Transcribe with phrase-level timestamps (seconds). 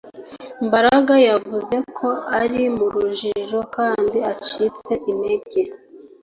[0.65, 5.61] Mbaraga yavuze ko yari mu rujijo kandi acitse intege